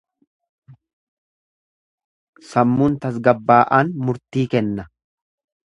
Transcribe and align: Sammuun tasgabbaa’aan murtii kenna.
Sammuun 2.53 2.97
tasgabbaa’aan 3.05 3.95
murtii 4.09 4.51
kenna. 4.55 4.91